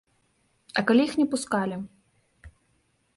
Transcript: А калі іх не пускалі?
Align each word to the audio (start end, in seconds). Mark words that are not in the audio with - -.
А 0.79 0.83
калі 0.91 1.03
іх 1.09 1.13
не 1.19 1.27
пускалі? 1.33 1.75